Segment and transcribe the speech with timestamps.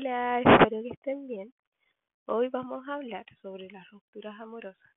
[0.00, 1.52] Hola, espero que estén bien.
[2.26, 4.92] Hoy vamos a hablar sobre las rupturas amorosas,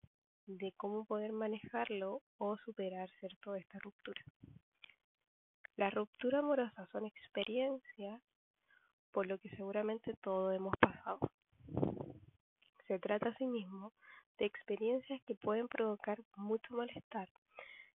[0.45, 4.21] de cómo poder manejarlo o superar cierto esta ruptura.
[5.75, 8.21] Las rupturas amorosas son experiencias
[9.11, 11.17] por lo que seguramente todos hemos pasado.
[12.85, 13.93] Se trata asimismo
[14.37, 17.27] de experiencias que pueden provocar mucho malestar,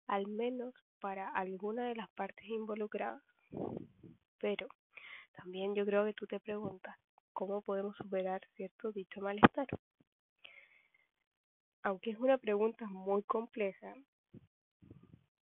[0.07, 3.23] al menos para alguna de las partes involucradas.
[4.39, 4.69] Pero
[5.37, 6.97] también yo creo que tú te preguntas,
[7.33, 9.67] ¿cómo podemos superar cierto dicho malestar?
[11.83, 13.95] Aunque es una pregunta muy compleja,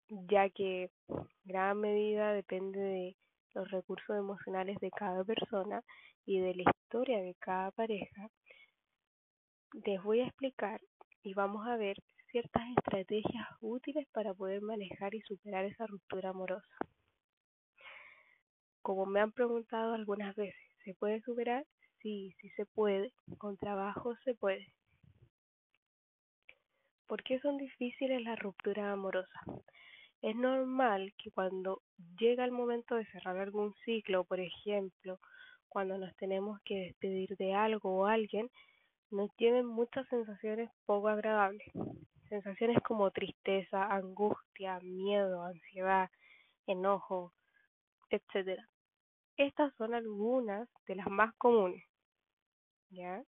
[0.09, 0.91] ya que
[1.43, 3.17] gran medida depende de
[3.53, 5.81] los recursos emocionales de cada persona
[6.26, 8.29] y de la historia de cada pareja,
[9.85, 10.81] les voy a explicar
[11.23, 11.98] y vamos a ver
[12.31, 16.76] ciertas estrategias útiles para poder manejar y superar esa ruptura amorosa.
[18.85, 21.65] Como me han preguntado algunas veces, ¿se puede superar?
[22.03, 23.13] Sí, sí se puede.
[23.39, 24.71] Con trabajo se puede.
[27.07, 29.43] ¿Por qué son difíciles las rupturas amorosas?
[30.21, 31.81] Es normal que cuando
[32.19, 35.19] llega el momento de cerrar algún ciclo, por ejemplo,
[35.67, 38.51] cuando nos tenemos que despedir de algo o alguien,
[39.09, 41.71] nos lleven muchas sensaciones poco agradables.
[42.29, 46.11] Sensaciones como tristeza, angustia, miedo, ansiedad,
[46.67, 47.33] enojo,
[48.11, 48.61] etc.
[49.37, 51.83] Estas son algunas de las más comunes.
[52.89, 53.23] ¿ya?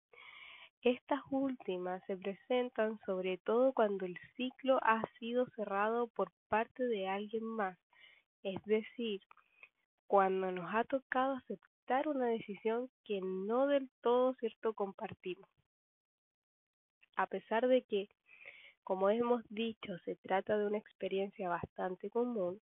[0.83, 7.09] Estas últimas se presentan sobre todo cuando el ciclo ha sido cerrado por parte de
[7.09, 7.79] alguien más,
[8.43, 9.23] es decir,
[10.07, 15.49] cuando nos ha tocado aceptar una decisión que no del todo cierto compartimos.
[17.17, 18.11] A pesar de que,
[18.83, 22.61] como hemos dicho, se trata de una experiencia bastante común,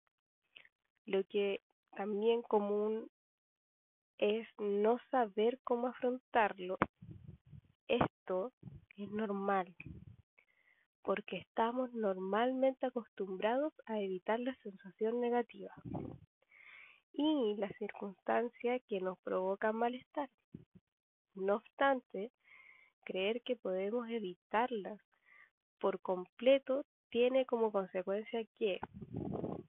[1.06, 1.62] lo que
[1.96, 3.10] también común
[4.20, 6.76] es no saber cómo afrontarlo.
[7.88, 8.52] Esto
[8.98, 9.74] es normal,
[11.02, 15.72] porque estamos normalmente acostumbrados a evitar la sensación negativa
[17.14, 20.28] y la circunstancia que nos provoca malestar.
[21.34, 22.30] No obstante,
[23.04, 25.00] creer que podemos evitarlas
[25.78, 28.80] por completo tiene como consecuencia que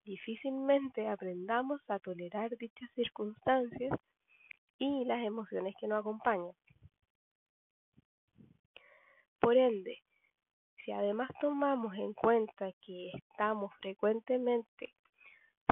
[0.03, 3.97] difícilmente aprendamos a tolerar dichas circunstancias
[4.81, 6.55] y las emociones que nos acompañan.
[9.39, 9.99] Por ende,
[10.83, 14.95] si además tomamos en cuenta que estamos frecuentemente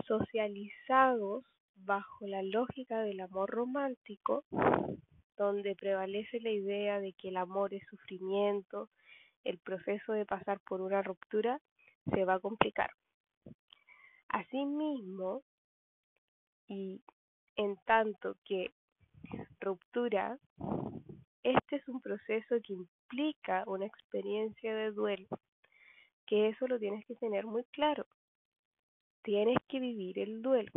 [0.06, 1.44] socializados
[1.76, 4.44] bajo la lógica del amor romántico,
[5.38, 8.90] donde prevalece la idea de que el amor es sufrimiento,
[9.44, 11.60] el proceso de pasar por una ruptura
[12.14, 12.92] se va a complicar.
[14.28, 15.42] Asimismo,
[16.68, 17.02] y
[17.56, 18.72] en tanto que
[19.60, 20.38] ruptura,
[21.44, 25.28] este es un proceso que implica una experiencia de duelo,
[26.26, 28.06] que eso lo tienes que tener muy claro.
[29.24, 30.72] Tienes que vivir el duelo.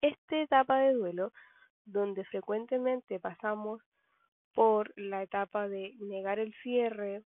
[0.00, 1.32] Esta etapa de duelo,
[1.84, 3.82] donde frecuentemente pasamos
[4.54, 7.22] por la etapa de negar el cierre,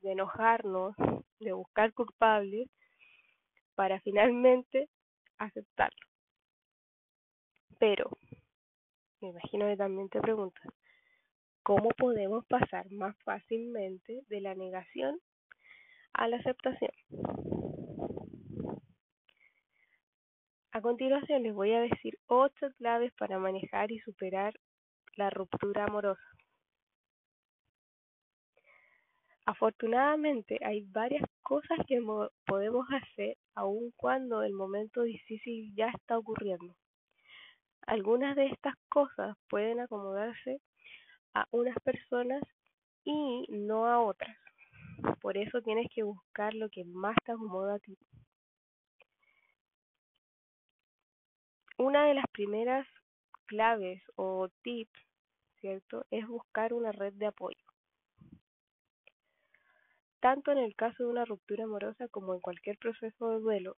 [0.00, 0.94] de enojarnos,
[1.38, 2.68] de buscar culpables,
[3.74, 4.88] para finalmente
[5.38, 6.06] aceptarlo.
[7.78, 8.10] Pero
[9.24, 10.70] me imagino que también te preguntas,
[11.62, 15.18] ¿cómo podemos pasar más fácilmente de la negación
[16.12, 16.90] a la aceptación?
[20.72, 24.52] A continuación les voy a decir ocho claves para manejar y superar
[25.16, 26.20] la ruptura amorosa.
[29.46, 31.98] Afortunadamente hay varias cosas que
[32.44, 36.74] podemos hacer aun cuando el momento difícil ya está ocurriendo.
[37.86, 40.60] Algunas de estas cosas pueden acomodarse
[41.34, 42.42] a unas personas
[43.04, 44.36] y no a otras.
[45.20, 47.98] Por eso tienes que buscar lo que más te acomoda a ti.
[51.76, 52.86] Una de las primeras
[53.46, 54.98] claves o tips,
[55.60, 56.06] ¿cierto?
[56.10, 57.58] Es buscar una red de apoyo.
[60.20, 63.76] Tanto en el caso de una ruptura amorosa como en cualquier proceso de duelo,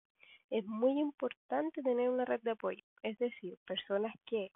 [0.51, 4.51] es muy importante tener una red de apoyo, es decir, personas que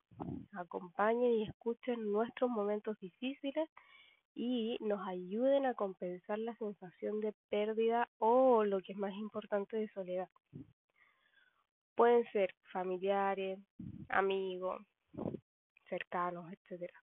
[0.53, 3.69] acompañen y escuchen nuestros momentos difíciles
[4.35, 9.77] y nos ayuden a compensar la sensación de pérdida o lo que es más importante
[9.77, 10.29] de soledad.
[11.97, 13.59] Pueden ser familiares,
[14.09, 14.81] amigos,
[15.89, 16.95] cercanos, etcétera.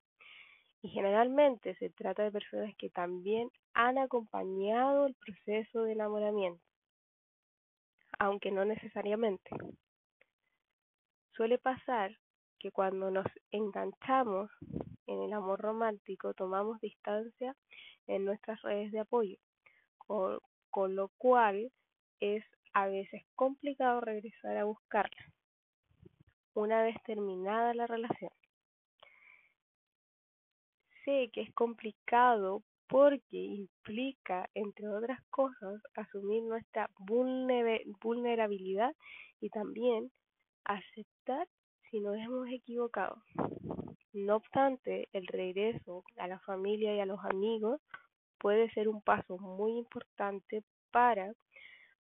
[0.81, 6.63] Y generalmente se trata de personas que también han acompañado el proceso de enamoramiento
[8.19, 9.51] aunque no necesariamente.
[11.33, 12.17] Suele pasar
[12.59, 14.51] que cuando nos enganchamos
[15.07, 17.55] en el amor romántico tomamos distancia
[18.07, 19.37] en nuestras redes de apoyo,
[19.99, 20.39] con,
[20.71, 21.71] con lo cual
[22.21, 25.33] es a veces complicado regresar a buscarla
[26.57, 28.33] una vez terminada la relación.
[31.05, 38.95] Sé que es complicado porque implica, entre otras cosas, asumir nuestra vulnerabilidad
[39.41, 40.11] y también
[40.65, 41.49] aceptar
[41.91, 43.23] si nos hemos equivocado.
[44.13, 47.81] No obstante, el regreso a la familia y a los amigos
[48.39, 51.33] puede ser un paso muy importante para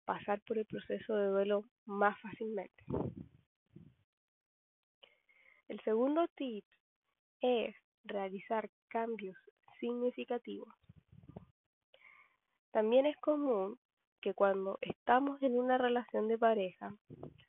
[0.05, 2.85] pasar por el proceso de duelo más fácilmente.
[5.69, 6.65] El segundo tip
[7.41, 7.75] es
[8.05, 9.37] realizar cambios
[9.79, 10.73] significativos.
[12.73, 13.79] También es común
[14.21, 16.95] que cuando estamos en una relación de pareja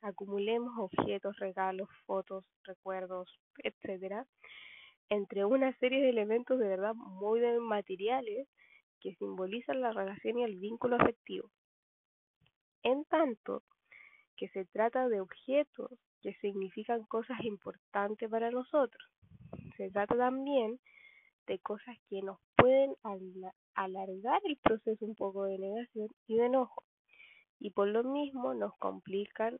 [0.00, 3.28] acumulemos objetos, regalos, fotos, recuerdos,
[3.62, 4.26] etcétera,
[5.10, 8.48] entre una serie de elementos de verdad muy materiales
[9.00, 11.50] que simbolizan la relación y el vínculo afectivo.
[12.82, 13.62] En tanto
[14.36, 15.90] que se trata de objetos
[16.22, 19.02] que significan cosas importantes para nosotros.
[19.76, 20.80] Se trata también de
[21.58, 22.94] cosas que nos pueden
[23.74, 26.84] alargar el proceso un poco de negación y de enojo
[27.60, 29.58] y por lo mismo nos complican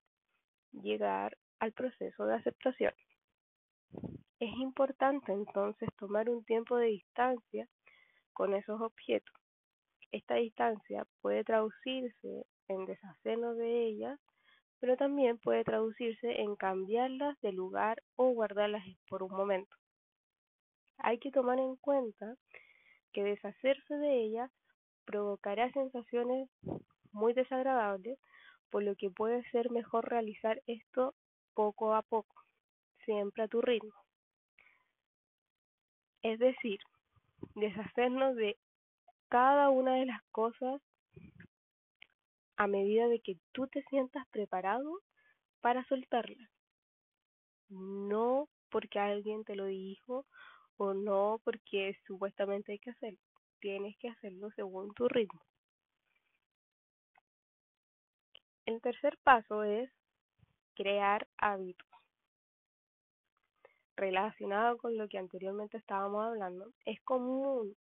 [0.73, 2.93] llegar al proceso de aceptación.
[4.38, 7.69] Es importante entonces tomar un tiempo de distancia
[8.32, 9.35] con esos objetos.
[10.12, 14.20] Esta distancia puede traducirse en deshacernos de ellas,
[14.79, 19.75] pero también puede traducirse en cambiarlas de lugar o guardarlas por un momento.
[20.99, 22.37] Hay que tomar en cuenta
[23.12, 24.50] que deshacerse de ellas
[25.05, 26.50] provocará sensaciones
[27.12, 28.19] muy desagradables,
[28.71, 31.15] por lo que puede ser mejor realizar esto
[31.55, 32.45] poco a poco,
[33.05, 33.95] siempre a tu ritmo.
[36.23, 36.79] Es decir,
[37.55, 38.59] deshacernos de
[39.29, 40.83] cada una de las cosas
[42.56, 45.00] a medida de que tú te sientas preparado
[45.61, 46.50] para soltarlas.
[47.69, 50.27] No porque alguien te lo dijo
[50.79, 53.19] o no porque supuestamente hay que hacerlo.
[53.61, 55.41] Tienes que hacerlo según tu ritmo.
[58.65, 59.91] El tercer paso es
[60.75, 61.89] crear hábitos.
[63.97, 67.77] Relacionado con lo que anteriormente estábamos hablando, es común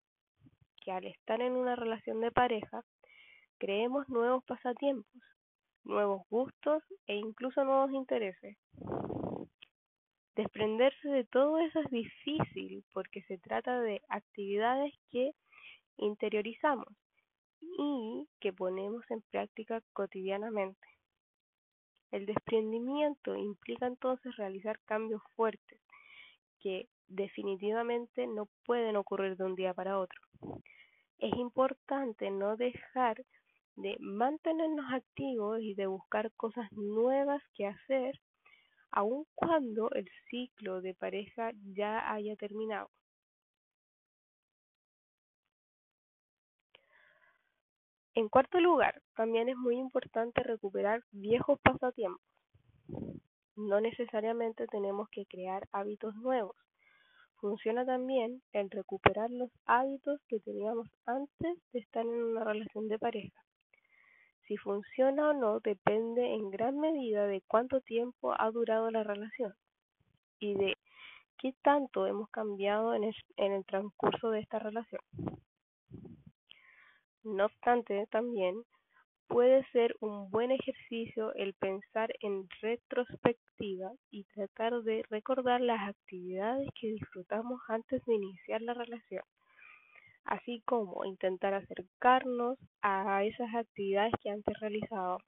[0.82, 2.82] que al estar en una relación de pareja
[3.58, 5.22] creemos nuevos pasatiempos,
[5.84, 8.56] nuevos gustos e incluso nuevos intereses.
[10.38, 15.32] Desprenderse de todo eso es difícil porque se trata de actividades que
[15.96, 16.86] interiorizamos
[17.60, 20.86] y que ponemos en práctica cotidianamente.
[22.12, 25.80] El desprendimiento implica entonces realizar cambios fuertes
[26.60, 30.20] que definitivamente no pueden ocurrir de un día para otro.
[31.18, 33.24] Es importante no dejar
[33.74, 38.20] de mantenernos activos y de buscar cosas nuevas que hacer,
[38.90, 42.90] aun cuando el ciclo de pareja ya haya terminado.
[48.14, 52.20] En cuarto lugar, también es muy importante recuperar viejos pasatiempos.
[53.54, 56.56] No necesariamente tenemos que crear hábitos nuevos.
[57.36, 62.98] Funciona también el recuperar los hábitos que teníamos antes de estar en una relación de
[62.98, 63.47] pareja.
[64.48, 69.52] Si funciona o no depende en gran medida de cuánto tiempo ha durado la relación
[70.40, 70.74] y de
[71.36, 75.02] qué tanto hemos cambiado en el, transcurso de esta relación.
[77.24, 78.62] No obstante, también
[79.26, 86.70] puede ser un buen ejercicio el pensar en retrospectiva y tratar de recordar las actividades
[86.80, 89.22] que disfrutamos antes de iniciar la relación
[90.28, 95.24] así como intentar acercarnos a esas actividades que antes realizábamos.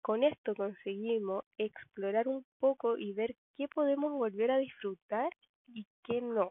[0.00, 5.30] Con esto conseguimos explorar un poco y ver qué podemos volver a disfrutar
[5.68, 6.50] y qué no.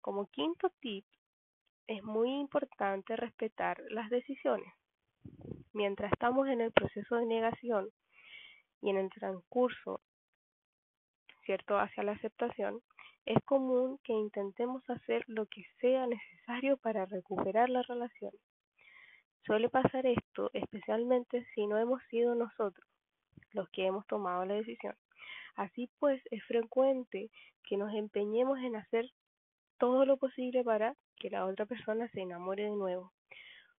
[0.00, 1.04] Como quinto tip,
[1.86, 4.72] es muy importante respetar las decisiones.
[5.74, 7.90] Mientras estamos en el proceso de negación
[8.80, 10.00] y en el transcurso,
[11.44, 12.80] ¿cierto?, hacia la aceptación,
[13.30, 18.32] es común que intentemos hacer lo que sea necesario para recuperar la relación.
[19.46, 22.84] Suele pasar esto especialmente si no hemos sido nosotros
[23.52, 24.96] los que hemos tomado la decisión.
[25.54, 27.30] Así pues, es frecuente
[27.68, 29.08] que nos empeñemos en hacer
[29.78, 33.12] todo lo posible para que la otra persona se enamore de nuevo.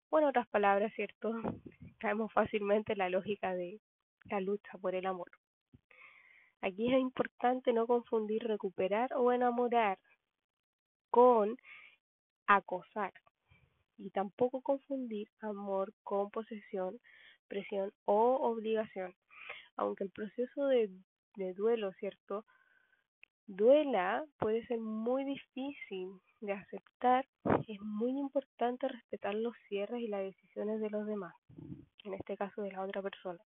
[0.09, 1.33] O en otras palabras, ¿cierto?
[1.99, 3.81] Caemos fácilmente en la lógica de
[4.29, 5.29] la lucha por el amor.
[6.61, 9.97] Aquí es importante no confundir recuperar o enamorar
[11.09, 11.57] con
[12.45, 13.13] acosar
[13.97, 16.99] y tampoco confundir amor con posesión,
[17.47, 19.13] presión o obligación.
[19.75, 20.89] Aunque el proceso de,
[21.55, 22.45] duelo, ¿cierto?
[23.47, 26.09] Duela puede ser muy difícil
[26.41, 27.25] de aceptar,
[27.67, 31.33] es muy importante respetar los cierres y las decisiones de los demás,
[32.03, 33.39] en este caso de la otra persona.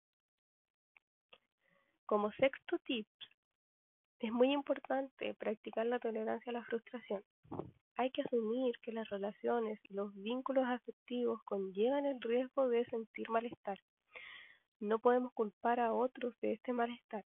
[2.13, 3.07] Como sexto tip,
[4.19, 7.23] es muy importante practicar la tolerancia a la frustración.
[7.95, 13.31] Hay que asumir que las relaciones y los vínculos afectivos conllevan el riesgo de sentir
[13.31, 13.79] malestar.
[14.79, 17.25] No podemos culpar a otros de este malestar.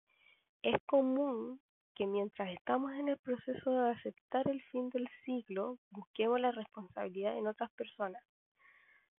[0.63, 1.61] Es común
[1.97, 7.37] que mientras estamos en el proceso de aceptar el fin del ciclo, busquemos la responsabilidad
[7.37, 8.23] en otras personas,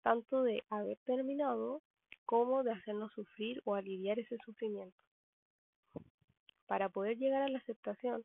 [0.02, 1.82] tanto de haber terminado
[2.24, 4.96] como de hacernos sufrir o aliviar ese sufrimiento.
[6.68, 8.24] Para poder llegar a la aceptación,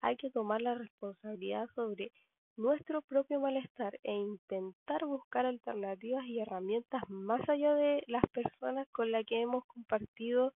[0.00, 2.12] hay que tomar la responsabilidad sobre
[2.56, 9.10] nuestro propio malestar e intentar buscar alternativas y herramientas más allá de las personas con
[9.10, 10.52] las que hemos compartido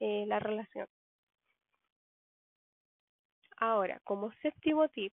[0.00, 0.86] eh, la relación.
[3.56, 5.12] Ahora, como séptimo tip,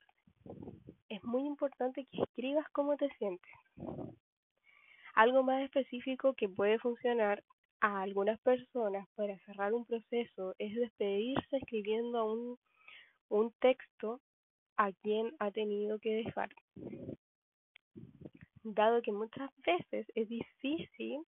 [1.09, 3.53] es muy importante que escribas cómo te sientes.
[5.15, 7.45] Algo más específico que puede funcionar
[7.83, 12.57] a algunas personas para cerrar un proceso es despedirse escribiendo un,
[13.29, 14.21] un texto
[14.77, 16.49] a quien ha tenido que dejar.
[18.63, 21.25] Dado que muchas veces es difícil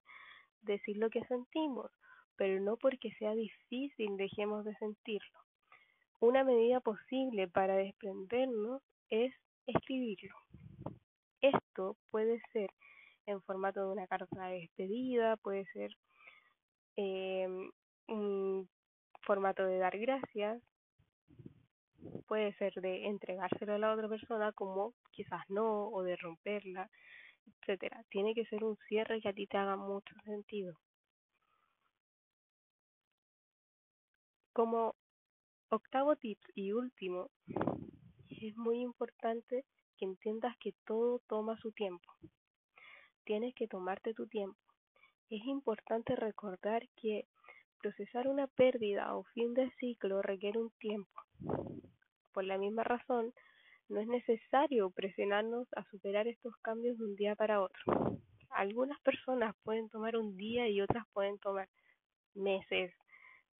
[0.62, 1.90] decir lo que sentimos,
[2.36, 5.40] pero no porque sea difícil dejemos de sentirlo.
[6.20, 8.80] Una medida posible para desprendernos
[9.10, 9.34] es
[9.66, 10.36] escribirlo.
[11.40, 12.70] Esto puede ser
[13.26, 15.90] en formato de una carta de despedida, puede ser
[16.96, 17.48] eh,
[18.08, 18.68] un
[19.22, 20.62] formato de dar gracias,
[22.26, 26.90] puede ser de entregárselo a la otra persona como quizás no, o de romperla,
[27.46, 28.04] etcétera.
[28.10, 30.78] Tiene que ser un cierre que a ti te haga mucho sentido.
[34.52, 34.94] Como
[35.70, 37.30] Octavo tip y último,
[38.28, 39.64] es muy importante
[39.96, 42.12] que entiendas que todo toma su tiempo.
[43.24, 44.73] Tienes que tomarte tu tiempo.
[45.30, 47.26] Es importante recordar que
[47.80, 51.22] procesar una pérdida o fin de ciclo requiere un tiempo.
[52.32, 53.32] Por la misma razón,
[53.88, 58.20] no es necesario presionarnos a superar estos cambios de un día para otro.
[58.50, 61.68] Algunas personas pueden tomar un día y otras pueden tomar
[62.34, 62.92] meses,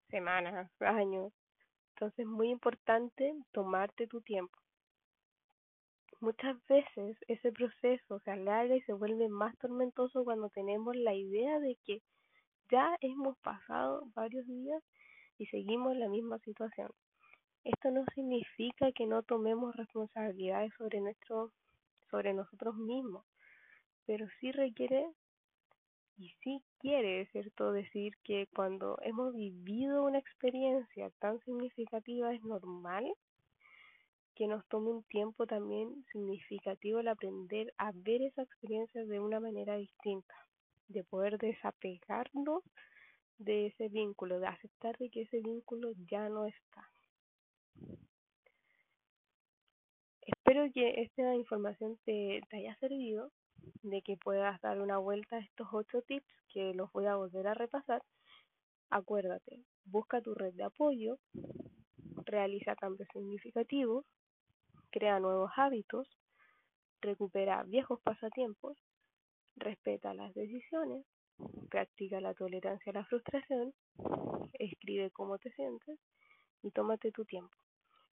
[0.09, 1.33] semanas, años.
[1.95, 4.57] Entonces es muy importante tomarte tu tiempo.
[6.25, 11.59] Muchas veces ese proceso se alarga y se vuelve más tormentoso cuando tenemos la idea
[11.59, 12.01] de que
[12.71, 14.81] ya hemos pasado varios días
[15.37, 16.89] y seguimos en la misma situación.
[17.63, 21.51] Esto no significa que no tomemos responsabilidades sobre nuestro,
[22.09, 23.23] sobre nosotros mismos,
[24.07, 25.05] pero sí requiere
[26.17, 33.13] y sí quiere, ¿cierto?, decir que cuando hemos vivido una experiencia tan significativa es normal
[34.35, 39.39] que nos tome un tiempo también significativo el aprender a ver esa experiencia de una
[39.39, 40.35] manera distinta,
[40.87, 42.63] de poder desapegarnos
[43.37, 46.89] de ese vínculo, de aceptar de que ese vínculo ya no está.
[50.21, 53.31] Espero que esta información te, te haya servido
[53.83, 57.47] de que puedas dar una vuelta a estos ocho tips que los voy a volver
[57.47, 58.03] a repasar.
[58.89, 61.19] Acuérdate, busca tu red de apoyo,
[62.25, 64.05] realiza cambios significativos,
[64.95, 66.07] crea nuevos hábitos,
[67.01, 68.77] recupera viejos pasatiempos,
[69.57, 71.05] respeta las decisiones,
[71.69, 73.73] practica la tolerancia a la frustración,
[74.53, 75.99] escribe cómo te sientes
[76.63, 77.53] y tómate tu tiempo.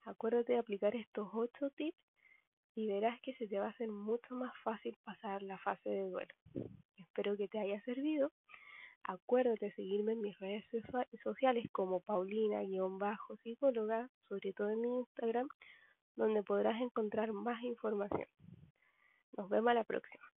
[0.07, 1.97] Acuérdate de aplicar estos ocho tips
[2.75, 6.09] y verás que se te va a hacer mucho más fácil pasar la fase de
[6.09, 6.35] duelo.
[6.97, 8.33] Espero que te haya servido.
[9.05, 10.65] Acuérdate de seguirme en mis redes
[11.23, 15.47] sociales como Paulina-psicóloga, sobre todo en mi Instagram,
[16.17, 18.29] donde podrás encontrar más información.
[19.37, 20.32] Nos vemos a la próxima.